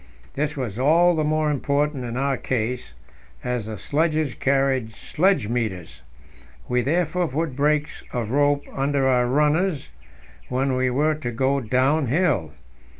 [0.33, 2.95] This was all the more important in our case,
[3.43, 6.01] as the sledges carried sledge meters.
[6.67, 9.89] We therefore put brakes of rope under our runners
[10.49, 12.51] when we were to go downhill.